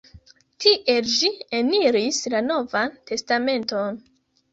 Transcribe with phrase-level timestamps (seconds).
[0.63, 4.01] Tiel ĝi eniris la Novan Testamenton.